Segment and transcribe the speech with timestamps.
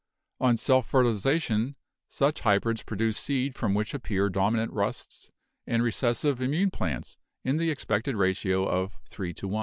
[0.39, 1.75] On self fertilization
[2.09, 5.29] such hy brids produce seed from which appear dominant 'rusts'
[5.67, 9.59] and recessive immune plants in the expected ratio of 3: 1.